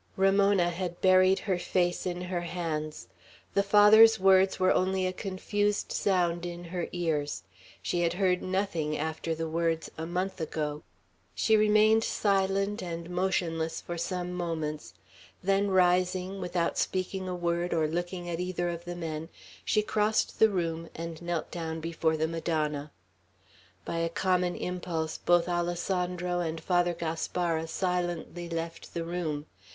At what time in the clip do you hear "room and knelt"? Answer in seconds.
20.49-21.51